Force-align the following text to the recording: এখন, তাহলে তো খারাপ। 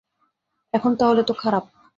এখন, 0.73 0.91
তাহলে 0.95 1.21
তো 1.23 1.33
খারাপ। 1.33 1.63